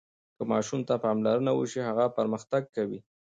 [0.35, 2.99] که ماشوم ته پاملرنه وشي، هغه پرمختګ کوي.